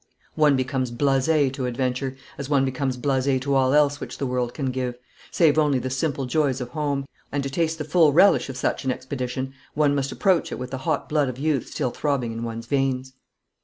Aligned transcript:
One 0.33 0.55
becomes 0.55 0.89
blase 0.89 1.27
to 1.51 1.67
adventure, 1.67 2.17
as 2.35 2.49
one 2.49 2.65
becomes 2.65 2.97
blase 2.97 3.39
to 3.41 3.53
all 3.53 3.71
else 3.71 3.99
which 3.99 4.17
the 4.17 4.25
world 4.25 4.51
can 4.55 4.71
give, 4.71 4.97
save 5.29 5.59
only 5.59 5.77
the 5.77 5.91
simple 5.91 6.25
joys 6.25 6.59
of 6.59 6.69
home, 6.69 7.05
and 7.31 7.43
to 7.43 7.51
taste 7.51 7.77
the 7.77 7.83
full 7.83 8.11
relish 8.11 8.49
of 8.49 8.57
such 8.57 8.83
an 8.83 8.89
expedition 8.89 9.53
one 9.75 9.93
must 9.93 10.11
approach 10.11 10.51
it 10.51 10.57
with 10.57 10.71
the 10.71 10.79
hot 10.89 11.07
blood 11.07 11.29
of 11.29 11.37
youth 11.37 11.67
still 11.67 11.91
throbbing 11.91 12.31
in 12.31 12.41
one's 12.41 12.65
veins. 12.65 13.13